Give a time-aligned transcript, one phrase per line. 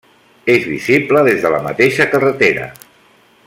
[0.53, 2.67] És visible des de la mateixa carretera.